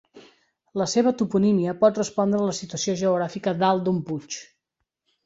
La 0.81 0.85
seva 0.93 1.11
toponímia 1.19 1.75
pot 1.83 1.99
respondre 2.01 2.39
a 2.39 2.47
la 2.47 2.55
situació 2.61 2.97
geogràfica 3.03 3.55
dalt 3.61 3.85
d'un 3.89 4.01
puig. 4.09 4.39